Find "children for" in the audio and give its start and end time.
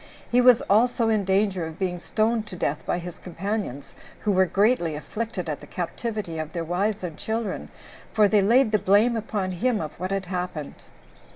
7.15-8.27